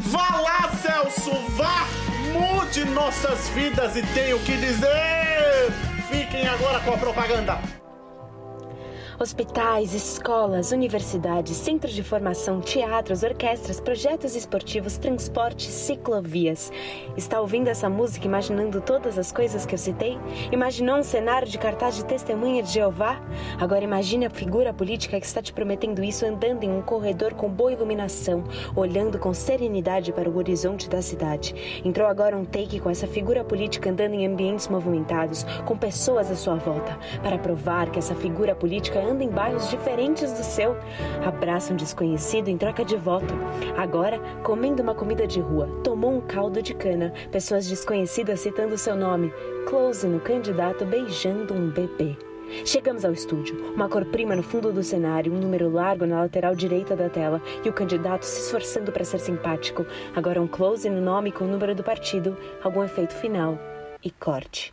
Vá 0.00 0.40
lá, 0.40 0.70
Celso! 0.82 1.30
Vá! 1.56 1.86
Mude 2.32 2.84
nossas 2.86 3.48
vidas 3.50 3.94
e 3.94 4.02
tenha 4.02 4.34
o 4.34 4.40
que 4.40 4.56
dizer! 4.56 5.72
Fiquem 6.10 6.48
agora 6.48 6.80
com 6.80 6.92
a 6.92 6.98
propaganda. 6.98 7.81
Hospitais, 9.22 9.94
escolas, 9.94 10.72
universidades, 10.72 11.56
centros 11.56 11.92
de 11.92 12.02
formação, 12.02 12.60
teatros, 12.60 13.22
orquestras, 13.22 13.78
projetos 13.78 14.34
esportivos, 14.34 14.98
transportes, 14.98 15.68
ciclovias. 15.68 16.72
Está 17.16 17.40
ouvindo 17.40 17.68
essa 17.68 17.88
música 17.88 18.26
imaginando 18.26 18.80
todas 18.80 19.16
as 19.20 19.30
coisas 19.30 19.64
que 19.64 19.76
eu 19.76 19.78
citei? 19.78 20.18
Imaginou 20.50 20.96
um 20.96 21.04
cenário 21.04 21.46
de 21.46 21.56
cartaz 21.56 21.94
de 21.94 22.04
testemunha 22.04 22.64
de 22.64 22.72
Jeová? 22.72 23.22
Agora 23.60 23.84
imagine 23.84 24.26
a 24.26 24.30
figura 24.30 24.74
política 24.74 25.20
que 25.20 25.26
está 25.26 25.40
te 25.40 25.52
prometendo 25.52 26.02
isso 26.02 26.26
andando 26.26 26.64
em 26.64 26.76
um 26.76 26.82
corredor 26.82 27.34
com 27.34 27.48
boa 27.48 27.72
iluminação, 27.72 28.42
olhando 28.74 29.20
com 29.20 29.32
serenidade 29.32 30.12
para 30.12 30.28
o 30.28 30.36
horizonte 30.36 30.90
da 30.90 31.00
cidade. 31.00 31.54
Entrou 31.84 32.08
agora 32.08 32.36
um 32.36 32.44
take 32.44 32.80
com 32.80 32.90
essa 32.90 33.06
figura 33.06 33.44
política 33.44 33.88
andando 33.88 34.14
em 34.14 34.26
ambientes 34.26 34.66
movimentados, 34.66 35.44
com 35.64 35.78
pessoas 35.78 36.28
à 36.28 36.34
sua 36.34 36.56
volta, 36.56 36.98
para 37.22 37.38
provar 37.38 37.88
que 37.88 38.00
essa 38.00 38.16
figura 38.16 38.56
política 38.56 38.98
anda 38.98 39.11
em 39.20 39.28
bairros 39.28 39.68
diferentes 39.68 40.32
do 40.32 40.44
seu. 40.44 40.76
Abraça 41.24 41.72
um 41.72 41.76
desconhecido 41.76 42.48
em 42.48 42.56
troca 42.56 42.84
de 42.84 42.96
voto. 42.96 43.34
Agora, 43.76 44.18
comendo 44.42 44.82
uma 44.82 44.94
comida 44.94 45.26
de 45.26 45.40
rua, 45.40 45.68
tomou 45.82 46.12
um 46.12 46.20
caldo 46.20 46.62
de 46.62 46.72
cana. 46.72 47.12
Pessoas 47.30 47.68
desconhecidas 47.68 48.40
citando 48.40 48.78
seu 48.78 48.94
nome. 48.94 49.32
Close 49.66 50.06
no 50.06 50.20
candidato 50.20 50.84
beijando 50.84 51.52
um 51.52 51.68
bebê. 51.68 52.16
Chegamos 52.64 53.04
ao 53.04 53.12
estúdio. 53.12 53.72
Uma 53.74 53.88
cor 53.88 54.04
prima 54.04 54.36
no 54.36 54.42
fundo 54.42 54.72
do 54.72 54.82
cenário, 54.82 55.32
um 55.32 55.38
número 55.38 55.70
largo 55.70 56.06
na 56.06 56.20
lateral 56.20 56.54
direita 56.54 56.94
da 56.94 57.08
tela 57.08 57.40
e 57.64 57.68
o 57.68 57.72
candidato 57.72 58.24
se 58.24 58.40
esforçando 58.42 58.92
para 58.92 59.04
ser 59.04 59.18
simpático. 59.18 59.86
Agora 60.14 60.40
um 60.40 60.46
close 60.46 60.88
no 60.88 61.00
nome 61.00 61.32
com 61.32 61.44
o 61.44 61.48
número 61.48 61.74
do 61.74 61.82
partido, 61.82 62.36
algum 62.62 62.84
efeito 62.84 63.14
final 63.14 63.58
e 64.04 64.10
corte. 64.10 64.72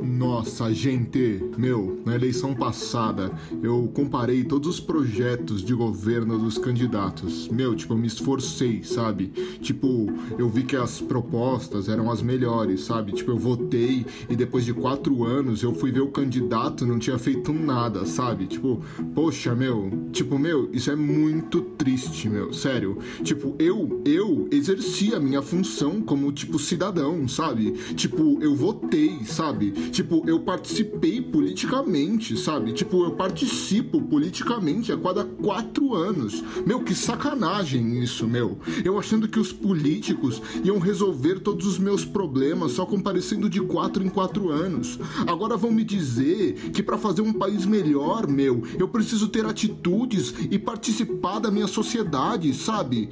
Nossa, 0.00 0.72
gente, 0.72 1.42
meu, 1.58 2.00
na 2.04 2.14
eleição 2.14 2.54
passada 2.54 3.30
eu 3.62 3.90
comparei 3.92 4.44
todos 4.44 4.68
os 4.68 4.80
projetos 4.80 5.62
de 5.62 5.74
governo 5.74 6.38
dos 6.38 6.56
candidatos. 6.56 7.48
Meu, 7.48 7.74
tipo, 7.74 7.92
eu 7.92 7.98
me 7.98 8.06
esforcei, 8.06 8.82
sabe? 8.82 9.26
Tipo, 9.60 10.06
eu 10.38 10.48
vi 10.48 10.62
que 10.62 10.76
as 10.76 11.00
propostas 11.00 11.88
eram 11.88 12.10
as 12.10 12.22
melhores, 12.22 12.82
sabe? 12.82 13.12
Tipo, 13.12 13.32
eu 13.32 13.38
votei 13.38 14.06
e 14.28 14.36
depois 14.36 14.64
de 14.64 14.72
quatro 14.72 15.24
anos 15.24 15.62
eu 15.62 15.74
fui 15.74 15.90
ver 15.90 16.00
o 16.00 16.08
candidato 16.08 16.86
não 16.86 16.98
tinha 16.98 17.18
feito 17.18 17.52
nada, 17.52 18.06
sabe? 18.06 18.46
Tipo, 18.46 18.80
poxa, 19.14 19.54
meu, 19.54 19.90
tipo, 20.12 20.38
meu, 20.38 20.70
isso 20.72 20.90
é 20.90 20.96
muito 20.96 21.60
triste, 21.60 22.28
meu, 22.28 22.52
sério. 22.52 22.98
Tipo, 23.22 23.54
eu, 23.58 24.02
eu 24.04 24.48
exerci 24.50 25.14
a 25.14 25.20
minha 25.20 25.42
função 25.42 26.00
como, 26.00 26.32
tipo, 26.32 26.58
cidadão, 26.58 27.26
sabe? 27.28 27.72
Tipo, 27.94 28.38
eu 28.40 28.54
votei, 28.54 29.24
sabe? 29.24 29.45
Tipo, 29.90 30.22
eu 30.26 30.40
participei 30.40 31.20
politicamente, 31.20 32.36
sabe? 32.36 32.72
Tipo, 32.72 33.04
eu 33.04 33.12
participo 33.12 34.00
politicamente 34.00 34.92
a 34.92 34.96
cada 34.96 35.24
quatro 35.24 35.94
anos. 35.94 36.42
Meu, 36.66 36.80
que 36.80 36.94
sacanagem 36.94 38.02
isso, 38.02 38.26
meu. 38.26 38.58
Eu 38.84 38.98
achando 38.98 39.28
que 39.28 39.38
os 39.38 39.52
políticos 39.52 40.42
iam 40.64 40.78
resolver 40.78 41.40
todos 41.40 41.66
os 41.66 41.78
meus 41.78 42.04
problemas 42.04 42.72
só 42.72 42.84
comparecendo 42.86 43.48
de 43.48 43.60
quatro 43.60 44.02
em 44.04 44.08
quatro 44.08 44.50
anos. 44.50 44.98
Agora 45.26 45.56
vão 45.56 45.70
me 45.70 45.84
dizer 45.84 46.70
que 46.72 46.82
para 46.82 46.98
fazer 46.98 47.22
um 47.22 47.32
país 47.32 47.64
melhor, 47.64 48.26
meu, 48.26 48.62
eu 48.78 48.88
preciso 48.88 49.28
ter 49.28 49.44
atitudes 49.46 50.34
e 50.50 50.58
participar 50.58 51.38
da 51.38 51.50
minha 51.50 51.66
sociedade, 51.66 52.52
sabe? 52.54 53.08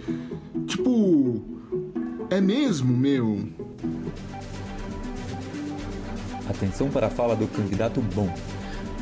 Tipo, 0.66 1.42
é 2.30 2.40
mesmo, 2.40 2.96
meu. 2.96 3.48
Atenção 6.48 6.90
para 6.90 7.06
a 7.06 7.10
fala 7.10 7.34
do 7.34 7.46
candidato 7.48 8.00
bom. 8.00 8.28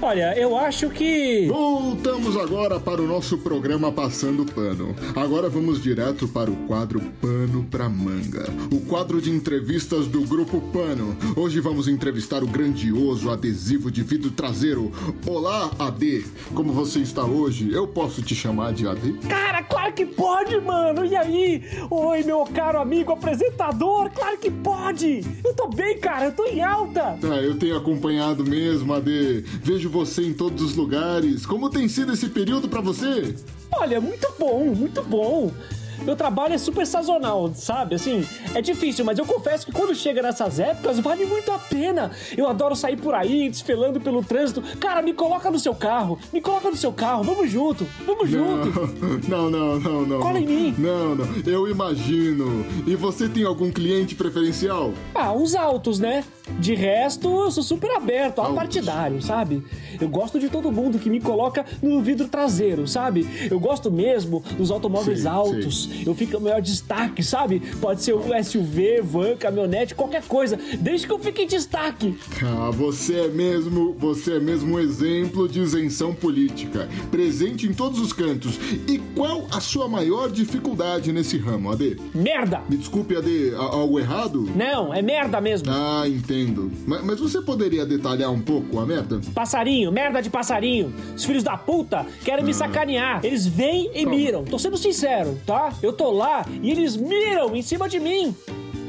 Olha, 0.04 0.36
eu 0.36 0.56
acho 0.56 0.90
que. 0.90 1.46
Voltamos 1.46 2.36
agora 2.36 2.80
para 2.80 3.00
o 3.00 3.06
nosso 3.06 3.38
programa 3.38 3.92
Passando 3.92 4.44
Pano. 4.44 4.96
Agora 5.14 5.48
vamos 5.48 5.80
direto 5.80 6.26
para 6.26 6.50
o 6.50 6.56
quadro 6.66 7.00
Pano 7.20 7.64
pra 7.70 7.88
Manga. 7.88 8.44
O 8.72 8.80
quadro 8.80 9.22
de 9.22 9.30
entrevistas 9.30 10.08
do 10.08 10.22
Grupo 10.22 10.60
Pano. 10.72 11.16
Hoje 11.36 11.60
vamos 11.60 11.86
entrevistar 11.86 12.42
o 12.42 12.48
grandioso 12.48 13.30
adesivo 13.30 13.92
de 13.92 14.02
vidro 14.02 14.32
traseiro. 14.32 14.90
Olá, 15.24 15.70
AD. 15.78 16.24
Como 16.52 16.72
você 16.72 16.98
está 16.98 17.24
hoje? 17.24 17.72
Eu 17.72 17.86
posso 17.86 18.22
te 18.22 18.34
chamar 18.34 18.72
de 18.72 18.88
AD? 18.88 19.12
Cara, 19.28 19.62
claro 19.62 19.92
que 19.92 20.04
pode, 20.04 20.60
mano! 20.60 21.06
E 21.06 21.14
aí? 21.14 21.62
Oi, 21.88 22.24
meu 22.24 22.44
caro 22.52 22.80
amigo 22.80 23.12
apresentador, 23.12 24.10
claro 24.10 24.36
que 24.36 24.50
pode! 24.50 25.20
Eu 25.44 25.54
tô 25.54 25.68
bem, 25.68 25.96
cara, 25.98 26.26
eu 26.26 26.32
tô 26.32 26.44
em 26.46 26.60
alta! 26.60 27.16
Ah, 27.22 27.40
eu 27.40 27.56
tenho 27.56 27.76
acompanhado 27.76 28.44
mesmo, 28.44 28.92
AD. 28.92 29.44
Vejo 29.62 29.91
você 29.92 30.22
em 30.22 30.32
todos 30.32 30.62
os 30.62 30.74
lugares. 30.74 31.44
Como 31.44 31.68
tem 31.68 31.86
sido 31.86 32.14
esse 32.14 32.28
período 32.30 32.66
para 32.66 32.80
você? 32.80 33.36
Olha, 33.70 34.00
muito 34.00 34.26
bom, 34.38 34.74
muito 34.74 35.02
bom. 35.02 35.52
Meu 36.04 36.16
trabalho 36.16 36.54
é 36.54 36.58
super 36.58 36.86
sazonal, 36.86 37.52
sabe? 37.54 37.94
Assim, 37.94 38.26
é 38.54 38.60
difícil, 38.60 39.04
mas 39.04 39.18
eu 39.18 39.24
confesso 39.24 39.66
que 39.66 39.72
quando 39.72 39.94
chega 39.94 40.20
nessas 40.20 40.58
épocas 40.58 40.98
vale 40.98 41.24
muito 41.24 41.50
a 41.52 41.58
pena. 41.58 42.10
Eu 42.36 42.48
adoro 42.48 42.74
sair 42.74 42.96
por 42.96 43.14
aí, 43.14 43.48
desfilando 43.48 44.00
pelo 44.00 44.22
trânsito. 44.22 44.62
Cara, 44.78 45.00
me 45.02 45.12
coloca 45.12 45.50
no 45.50 45.58
seu 45.58 45.74
carro, 45.74 46.18
me 46.32 46.40
coloca 46.40 46.70
no 46.70 46.76
seu 46.76 46.92
carro, 46.92 47.22
vamos 47.22 47.50
junto, 47.50 47.86
vamos 48.04 48.28
junto. 48.28 48.72
Não, 49.28 49.48
não, 49.48 49.78
não, 49.78 50.06
não. 50.06 50.20
Cola 50.20 50.38
em 50.38 50.46
mim. 50.46 50.74
Não, 50.76 51.14
não, 51.14 51.26
eu 51.46 51.68
imagino. 51.68 52.64
E 52.86 52.94
você 52.96 53.28
tem 53.28 53.44
algum 53.44 53.70
cliente 53.70 54.14
preferencial? 54.14 54.92
Ah, 55.14 55.32
os 55.32 55.54
altos, 55.54 55.98
né? 55.98 56.24
De 56.58 56.74
resto, 56.74 57.28
eu 57.28 57.50
sou 57.50 57.62
super 57.62 57.90
aberto, 57.92 58.40
ao 58.40 58.54
partidário, 58.54 59.22
sabe? 59.22 59.62
Eu 60.00 60.08
gosto 60.08 60.38
de 60.38 60.48
todo 60.48 60.72
mundo 60.72 60.98
que 60.98 61.08
me 61.08 61.20
coloca 61.20 61.64
no 61.80 62.00
vidro 62.02 62.28
traseiro, 62.28 62.86
sabe? 62.86 63.26
Eu 63.50 63.60
gosto 63.60 63.90
mesmo 63.90 64.42
dos 64.56 64.70
automóveis 64.70 65.20
Sim, 65.20 65.28
altos. 65.28 65.88
Eu 66.04 66.14
fico 66.14 66.32
no 66.34 66.40
maior 66.40 66.60
destaque, 66.60 67.22
sabe? 67.22 67.60
Pode 67.80 68.02
ser 68.02 68.14
um 68.14 68.22
SUV, 68.42 69.00
van, 69.02 69.36
caminhonete, 69.36 69.94
qualquer 69.94 70.22
coisa, 70.24 70.58
desde 70.78 71.06
que 71.06 71.12
eu 71.12 71.18
fique 71.18 71.42
em 71.42 71.46
destaque. 71.46 72.16
Ah, 72.42 72.70
você 72.70 73.20
é 73.20 73.28
mesmo, 73.28 73.94
você 73.98 74.36
é 74.36 74.40
mesmo 74.40 74.74
um 74.76 74.78
exemplo 74.80 75.48
de 75.48 75.60
isenção 75.60 76.14
política, 76.14 76.88
presente 77.10 77.66
em 77.66 77.72
todos 77.72 77.98
os 78.00 78.12
cantos. 78.12 78.58
E 78.88 78.98
qual 79.14 79.46
a 79.50 79.60
sua 79.60 79.88
maior 79.88 80.30
dificuldade 80.30 81.12
nesse 81.12 81.36
ramo, 81.38 81.70
AD? 81.72 81.96
Merda! 82.14 82.62
Me 82.68 82.76
desculpe, 82.76 83.16
AD, 83.16 83.54
algo 83.56 83.98
errado? 83.98 84.48
Não, 84.54 84.92
é 84.92 85.02
merda 85.02 85.40
mesmo. 85.40 85.68
Ah, 85.70 86.04
entendo. 86.06 86.70
Ma- 86.86 87.00
Mas, 87.02 87.18
você 87.20 87.40
poderia 87.40 87.84
detalhar 87.86 88.30
um 88.30 88.40
pouco 88.40 88.78
a 88.78 88.86
merda? 88.86 89.20
Passarinho, 89.34 89.90
merda 89.92 90.20
de 90.22 90.30
passarinho. 90.30 90.92
Os 91.16 91.24
filhos 91.24 91.42
da 91.42 91.56
puta 91.56 92.06
querem 92.24 92.44
me 92.44 92.54
sacanear. 92.54 93.20
Eles 93.24 93.46
vêm 93.46 93.90
e 93.94 94.04
miram. 94.06 94.44
Tô 94.44 94.58
sendo 94.58 94.76
sincero, 94.76 95.38
tá? 95.46 95.71
Eu 95.82 95.92
tô 95.92 96.10
lá 96.10 96.44
e 96.62 96.70
eles 96.70 96.96
miram 96.96 97.54
em 97.54 97.62
cima 97.62 97.88
de 97.88 98.00
mim. 98.00 98.34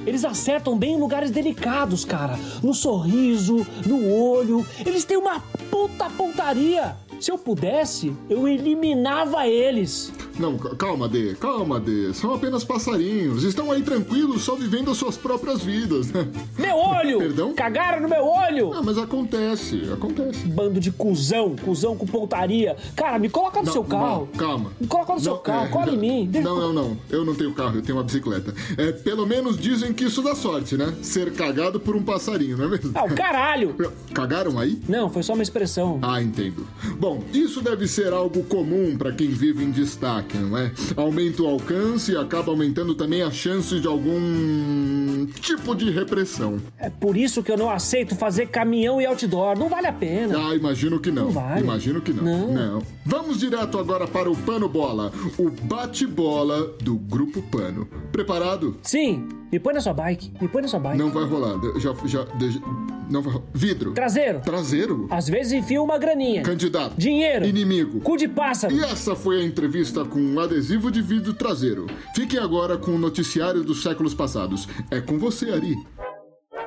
Eles 0.05 0.25
acertam 0.25 0.77
bem 0.77 0.93
em 0.95 0.99
lugares 0.99 1.31
delicados, 1.31 2.03
cara. 2.03 2.37
No 2.61 2.73
sorriso, 2.73 3.65
no 3.85 4.11
olho. 4.11 4.65
Eles 4.85 5.05
têm 5.05 5.17
uma 5.17 5.39
puta 5.71 6.09
pontaria. 6.09 6.97
Se 7.19 7.31
eu 7.31 7.37
pudesse, 7.37 8.13
eu 8.29 8.47
eliminava 8.47 9.47
eles. 9.47 10.11
Não, 10.39 10.57
calma, 10.57 11.07
Dê, 11.07 11.35
calma, 11.35 11.79
Dê. 11.79 12.13
São 12.13 12.33
apenas 12.33 12.63
passarinhos. 12.63 13.43
Estão 13.43 13.71
aí 13.71 13.81
tranquilos, 13.81 14.41
só 14.43 14.55
vivendo 14.55 14.89
as 14.91 14.97
suas 14.97 15.15
próprias 15.17 15.61
vidas. 15.61 16.07
Meu 16.57 16.75
olho! 16.75 17.19
Perdão? 17.19 17.53
Cagaram 17.53 18.01
no 18.01 18.09
meu 18.09 18.25
olho! 18.25 18.73
Ah, 18.73 18.81
mas 18.83 18.97
acontece, 18.97 19.81
acontece. 19.91 20.45
Bando 20.47 20.79
de 20.79 20.91
cuzão, 20.91 21.55
cuzão 21.55 21.95
com 21.95 22.05
pontaria. 22.05 22.75
Cara, 22.95 23.19
me 23.19 23.29
coloca 23.29 23.59
no 23.59 23.65
Não, 23.65 23.73
seu 23.73 23.83
carro. 23.83 24.27
não, 24.31 24.39
calma. 24.39 24.71
Me 24.79 24.87
coloca 24.87 25.13
no 25.13 25.19
seu 25.19 25.33
Não, 25.35 25.41
carro, 25.41 25.65
é, 25.65 25.69
cola 25.69 25.91
em 25.91 25.97
mim. 25.97 26.27
Deixa- 26.29 26.47
Não, 26.47 26.59
não, 26.59 26.73
não. 26.73 26.97
Eu 27.09 27.23
não 27.25 27.35
tenho 27.35 27.53
carro, 27.53 27.75
eu 27.77 27.81
tenho 27.81 27.97
uma 27.97 28.03
bicicleta. 28.03 28.53
É, 28.77 28.91
pelo 28.91 29.25
menos 29.25 29.57
dizem 29.57 29.93
que 29.93 30.05
isso 30.05 30.21
dá 30.21 30.33
sorte, 30.35 30.75
né? 30.77 30.93
Ser 31.01 31.31
cagado 31.33 31.79
por 31.79 31.95
um 31.95 32.03
passarinho, 32.03 32.57
não 32.57 32.65
é 32.65 32.69
mesmo? 32.69 32.91
Ah, 32.95 33.03
o 33.05 33.13
caralho! 33.15 33.75
Cagaram 34.13 34.59
aí? 34.59 34.79
Não, 34.87 35.09
foi 35.09 35.23
só 35.23 35.33
uma 35.33 35.43
expressão. 35.43 35.99
Ah, 36.01 36.21
entendo. 36.21 36.65
Bom, 36.99 37.23
isso 37.33 37.61
deve 37.61 37.87
ser 37.87 38.13
algo 38.13 38.43
comum 38.43 38.95
para 38.97 39.11
quem 39.11 39.29
vive 39.29 39.63
em 39.63 39.71
destaque, 39.71 40.22
não 40.37 40.57
é? 40.57 40.71
Aumenta 40.95 41.43
o 41.43 41.47
alcance 41.47 42.11
e 42.11 42.17
acaba 42.17 42.51
aumentando 42.51 42.95
também 42.95 43.21
a 43.21 43.31
chance 43.31 43.79
de 43.79 43.87
algum 43.87 45.25
tipo 45.41 45.75
de 45.75 45.89
repressão. 45.91 46.59
É 46.77 46.89
por 46.89 47.15
isso 47.17 47.41
que 47.43 47.51
eu 47.51 47.57
não 47.57 47.69
aceito 47.69 48.15
fazer 48.15 48.47
caminhão 48.47 49.01
e 49.01 49.05
outdoor. 49.05 49.57
Não 49.57 49.69
vale 49.69 49.87
a 49.87 49.93
pena. 49.93 50.37
Ah, 50.49 50.55
imagino 50.55 50.99
que 50.99 51.11
não. 51.11 51.25
Não 51.25 51.31
vale. 51.31 51.61
Imagino 51.61 52.01
que 52.01 52.13
não. 52.13 52.23
Não. 52.53 52.81
Vamos 53.05 53.39
direto 53.39 53.77
agora 53.77 54.07
para 54.07 54.29
o 54.31 54.35
Pano 54.35 54.67
Bola, 54.69 55.11
o 55.37 55.49
bate-bola 55.49 56.73
do 56.81 56.95
Grupo 56.95 57.41
Pano. 57.43 57.87
Preparado? 58.11 58.75
Sim, 58.83 59.27
me 59.51 59.59
põe 59.59 59.73
na 59.73 59.81
sua 59.81 59.93
bike. 59.93 60.31
Me 60.41 60.47
põe 60.47 60.61
na 60.61 60.67
sua 60.67 60.79
bike. 60.79 60.97
Não 60.97 61.09
vai 61.11 61.25
rolar. 61.25 61.59
Já, 61.79 61.93
já, 62.05 62.23
de- 62.35 62.61
não. 63.09 63.43
Vidro. 63.53 63.93
Traseiro. 63.93 64.41
Traseiro. 64.41 65.07
Às 65.09 65.27
vezes 65.27 65.53
enfia 65.53 65.81
uma 65.81 65.97
graninha. 65.97 66.43
Candidato. 66.43 66.95
Dinheiro. 66.97 67.45
Inimigo. 67.45 67.99
Cu 68.01 68.17
de 68.17 68.27
pássaro. 68.27 68.73
E 68.73 68.83
essa 68.83 69.15
foi 69.15 69.41
a 69.41 69.43
entrevista 69.43 70.03
com 70.05 70.19
um 70.19 70.39
adesivo 70.39 70.91
de 70.91 71.01
vidro 71.01 71.33
traseiro. 71.33 71.87
Fiquem 72.15 72.39
agora 72.39 72.77
com 72.77 72.91
o 72.91 72.97
noticiário 72.97 73.63
dos 73.63 73.83
séculos 73.83 74.13
passados. 74.13 74.67
É 74.91 74.99
com 75.01 75.17
você, 75.17 75.51
Ari. 75.51 75.75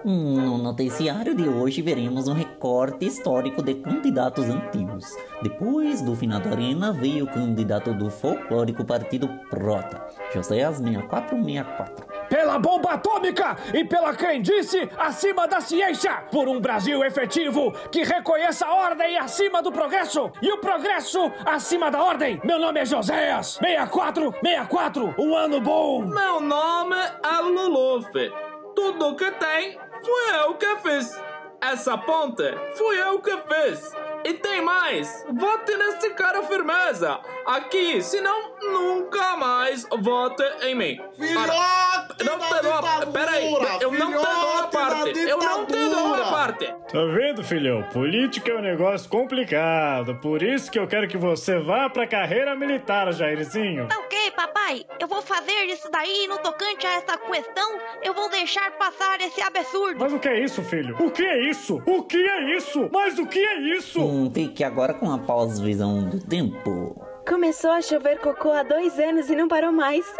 No 0.04 0.56
noticiário 0.58 1.34
de 1.34 1.48
hoje 1.48 1.82
veremos 1.82 2.28
um 2.28 2.32
recorte 2.32 3.06
histórico 3.06 3.60
de 3.60 3.74
candidatos 3.74 4.44
antigos. 4.44 5.04
Depois 5.42 6.00
do 6.00 6.14
final 6.14 6.40
da 6.40 6.50
arena 6.50 6.92
veio 6.92 7.24
o 7.24 7.28
candidato 7.28 7.92
do 7.92 8.08
folclórico 8.08 8.84
partido 8.84 9.28
Prota, 9.50 10.06
José 10.32 10.56
6464. 10.56 12.15
Pela 12.28 12.58
bomba 12.58 12.92
atômica 12.92 13.56
e 13.72 13.84
pela 13.84 14.14
crendice 14.14 14.88
acima 14.98 15.46
da 15.46 15.60
ciência. 15.60 16.24
Por 16.30 16.48
um 16.48 16.60
Brasil 16.60 17.04
efetivo 17.04 17.72
que 17.90 18.02
reconheça 18.02 18.66
a 18.66 18.74
ordem 18.74 19.16
acima 19.18 19.62
do 19.62 19.72
progresso 19.72 20.30
e 20.42 20.50
o 20.52 20.58
progresso 20.58 21.30
acima 21.44 21.90
da 21.90 22.02
ordem. 22.02 22.40
Meu 22.44 22.58
nome 22.58 22.80
é 22.80 22.84
Joséas. 22.84 23.58
6464. 23.62 25.14
Um 25.18 25.34
ano 25.36 25.60
bom. 25.60 26.02
Meu 26.02 26.40
nome 26.40 26.96
é 26.96 27.40
Lulufe. 27.40 28.32
Tudo 28.74 29.16
que 29.16 29.30
tem 29.32 29.78
fui 30.04 30.36
eu 30.40 30.54
que 30.54 30.76
fiz. 30.76 31.20
Essa 31.60 31.96
ponte 31.96 32.44
fui 32.76 33.00
eu 33.00 33.20
que 33.20 33.36
fiz. 33.36 34.05
E 34.26 34.34
tem 34.34 34.60
mais. 34.60 35.24
Vote 35.32 35.76
nesse 35.76 36.10
cara 36.10 36.42
firmeza. 36.42 37.20
Aqui, 37.46 38.02
senão 38.02 38.56
nunca 38.60 39.36
mais 39.36 39.86
vote 40.00 40.42
em 40.62 40.74
mim. 40.74 41.00
Ora, 41.38 42.08
não 42.24 42.36
te 42.40 42.60
dou 42.60 42.72
a... 42.72 43.06
Pera 43.06 43.30
aí, 43.30 43.54
eu 43.80 43.92
não 43.92 44.08
te 44.08 44.14
dou 44.14 44.58
a 44.58 44.66
parte. 44.66 45.18
Eu 45.20 45.38
não 45.38 45.64
te 45.64 45.88
dou 45.90 45.95
a 46.46 46.52
parte. 46.52 46.66
Tá 46.92 47.04
vendo, 47.12 47.42
filhão? 47.42 47.82
Política 47.92 48.52
é 48.52 48.56
um 48.56 48.62
negócio 48.62 49.08
complicado. 49.08 50.14
Por 50.16 50.42
isso 50.42 50.70
que 50.70 50.78
eu 50.78 50.86
quero 50.86 51.08
que 51.08 51.16
você 51.16 51.58
vá 51.58 51.90
pra 51.90 52.06
carreira 52.06 52.54
militar, 52.54 53.12
Jairzinho. 53.12 53.88
Tá 53.88 53.98
ok, 53.98 54.30
papai. 54.30 54.84
Eu 55.00 55.08
vou 55.08 55.20
fazer 55.22 55.64
isso 55.66 55.90
daí 55.90 56.26
no 56.28 56.38
tocante 56.38 56.86
a 56.86 56.94
essa 56.94 57.18
questão. 57.18 57.78
Eu 58.02 58.14
vou 58.14 58.30
deixar 58.30 58.70
passar 58.72 59.20
esse 59.20 59.40
absurdo. 59.42 59.98
Mas 59.98 60.12
o 60.12 60.18
que 60.18 60.28
é 60.28 60.40
isso, 60.40 60.62
filho? 60.62 60.96
O 60.98 61.10
que 61.10 61.24
é 61.24 61.50
isso? 61.50 61.82
O 61.84 62.02
que 62.02 62.16
é 62.16 62.56
isso? 62.56 62.88
Mas 62.92 63.18
o 63.18 63.26
que 63.26 63.38
é 63.38 63.60
isso? 63.76 64.00
Hum, 64.00 64.30
fique 64.32 64.62
agora 64.64 64.94
com 64.94 65.12
a 65.12 65.18
pós-visão 65.18 66.08
do 66.08 66.20
tempo. 66.20 67.04
Começou 67.26 67.72
a 67.72 67.82
chover 67.82 68.20
cocô 68.20 68.52
há 68.52 68.62
dois 68.62 68.98
anos 68.98 69.28
e 69.28 69.34
não 69.34 69.48
parou 69.48 69.72
mais. 69.72 70.06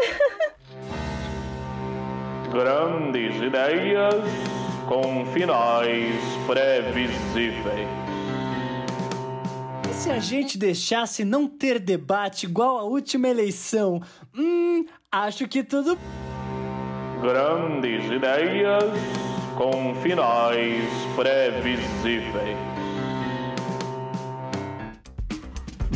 Grandes 2.50 3.36
ideias 3.42 4.65
com 4.86 5.26
finais 5.26 6.14
previsíveis. 6.46 7.88
E 9.90 9.94
se 9.94 10.10
a 10.10 10.18
gente 10.18 10.56
deixasse 10.56 11.24
não 11.24 11.48
ter 11.48 11.78
debate 11.78 12.46
igual 12.46 12.78
a 12.78 12.84
última 12.84 13.28
eleição? 13.28 14.00
Hum, 14.36 14.84
acho 15.10 15.48
que 15.48 15.62
tudo. 15.62 15.98
Grandes 17.20 18.04
ideias 18.10 18.84
com 19.56 19.94
finais 20.02 20.84
previsíveis. 21.16 22.75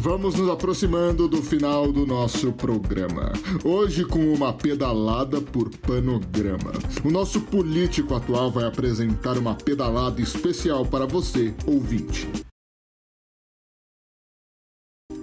Vamos 0.02 0.34
nos 0.34 0.48
aproximando 0.48 1.28
do 1.28 1.42
final 1.42 1.92
do 1.92 2.06
nosso 2.06 2.50
programa. 2.54 3.34
Hoje 3.62 4.02
com 4.02 4.32
uma 4.32 4.50
pedalada 4.50 5.42
por 5.42 5.68
panograma. 5.68 6.72
O 7.04 7.10
nosso 7.10 7.38
político 7.42 8.14
atual 8.14 8.50
vai 8.50 8.64
apresentar 8.64 9.36
uma 9.36 9.54
pedalada 9.54 10.22
especial 10.22 10.86
para 10.86 11.04
você, 11.04 11.52
ouvinte. 11.66 12.26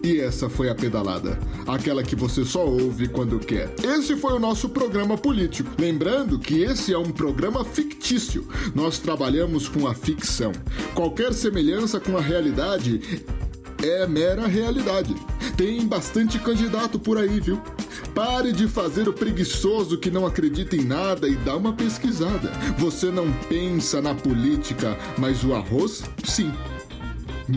E 0.04 0.20
essa 0.20 0.48
foi 0.48 0.70
a 0.70 0.76
pedalada, 0.76 1.40
aquela 1.68 2.04
que 2.04 2.16
você 2.16 2.46
só 2.46 2.64
ouve 2.64 3.08
quando 3.08 3.40
quer. 3.40 3.74
Esse 3.84 4.16
foi 4.16 4.34
o 4.34 4.40
nosso 4.40 4.70
programa 4.70 5.18
político. 5.18 5.72
Lembrando 5.78 6.38
que 6.38 6.62
esse 6.62 6.94
é 6.94 6.98
um 6.98 7.12
programa 7.12 7.66
fictício. 7.66 8.48
Nós 8.76 9.00
trabalhamos 9.00 9.68
com 9.68 9.88
a 9.88 9.96
ficção. 9.96 10.52
Qualquer 10.94 11.34
semelhança 11.34 12.00
com 12.00 12.16
a 12.16 12.22
realidade 12.22 13.26
é 13.84 14.08
mera 14.08 14.48
realidade. 14.48 15.16
Tem 15.56 15.86
bastante 15.86 16.40
candidato 16.40 17.00
por 17.00 17.18
aí, 17.18 17.40
viu? 17.40 17.62
Pare 18.14 18.52
de 18.52 18.68
fazer 18.68 19.08
o 19.08 19.14
preguiçoso 19.14 19.98
que 19.98 20.10
não 20.10 20.26
acredita 20.26 20.76
em 20.76 20.84
nada 20.84 21.28
e 21.28 21.36
dá 21.36 21.56
uma 21.56 21.74
pesquisada. 21.74 22.52
Você 22.78 23.12
não 23.12 23.32
pensa 23.50 24.02
na 24.02 24.16
política, 24.16 24.98
mas 25.18 25.44
o 25.44 25.54
arroz, 25.54 26.04
sim. 26.24 26.52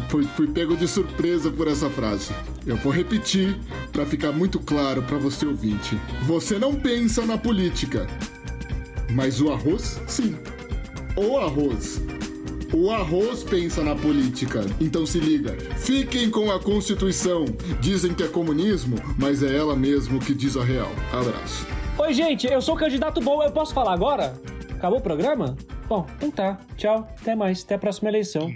Fui, 0.08 0.24
fui 0.36 0.46
pego 0.46 0.76
de 0.76 0.86
surpresa 0.86 1.50
por 1.50 1.66
essa 1.66 1.90
frase. 1.90 2.32
Eu 2.66 2.76
vou 2.76 2.92
repetir 2.92 3.58
para 3.90 4.06
ficar 4.06 4.32
muito 4.32 4.60
claro 4.60 5.02
para 5.02 5.18
você 5.18 5.46
ouvinte. 5.46 5.98
Você 6.26 6.58
não 6.58 6.74
pensa 6.74 7.24
na 7.26 7.36
política, 7.36 8.06
mas 9.10 9.40
o 9.40 9.50
arroz, 9.50 10.00
sim. 10.06 10.36
O 11.16 11.38
arroz. 11.38 12.00
O 12.72 12.90
arroz 12.90 13.42
pensa 13.42 13.82
na 13.82 13.96
política. 13.96 14.64
Então 14.80 15.04
se 15.04 15.18
liga. 15.18 15.56
Fiquem 15.76 16.30
com 16.30 16.50
a 16.52 16.60
Constituição. 16.60 17.44
Dizem 17.80 18.14
que 18.14 18.22
é 18.22 18.28
comunismo, 18.28 18.96
mas 19.18 19.42
é 19.42 19.56
ela 19.56 19.74
mesmo 19.74 20.20
que 20.20 20.32
diz 20.32 20.56
a 20.56 20.62
real. 20.62 20.90
Abraço. 21.12 21.66
Oi, 21.98 22.14
gente, 22.14 22.46
eu 22.46 22.62
sou 22.62 22.76
candidato 22.76 23.20
bom. 23.20 23.42
Eu 23.42 23.50
posso 23.50 23.74
falar 23.74 23.92
agora? 23.92 24.40
Acabou 24.72 25.00
o 25.00 25.02
programa? 25.02 25.56
Bom, 25.88 26.06
então 26.16 26.30
tá. 26.30 26.58
Tchau. 26.76 27.12
Até 27.20 27.34
mais. 27.34 27.64
Até 27.64 27.74
a 27.74 27.78
próxima 27.78 28.08
eleição. 28.08 28.52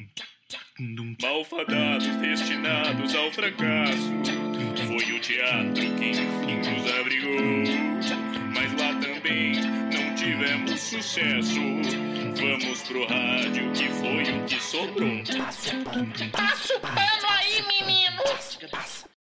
Malfadados 1.20 2.06
destinados 2.16 3.14
ao 3.14 3.32
fracasso. 3.32 4.12
Foi 4.86 5.12
o 5.12 5.20
teatro 5.20 5.74
que 5.74 6.10
enfim 6.10 6.56
nos 6.58 6.92
abrigou. 7.00 7.64
Mas 8.54 8.72
lá 8.80 8.94
também 9.00 9.60
não 9.92 10.14
tivemos 10.14 10.80
sucesso. 10.80 12.13
Vamos 12.36 12.82
pro 12.82 13.06
rádio, 13.06 13.70
que 13.72 13.88
foi 13.90 14.22
o 14.22 14.44
que 14.44 14.60
sobrou. 14.60 15.22
Passa, 15.38 15.70
passa, 15.84 16.28
passa 16.32 16.76
o 16.76 16.80
pano 16.80 17.26
aí, 17.28 17.62
menino. 17.62 18.22
Passa, 18.22 18.68
passa. 18.68 19.13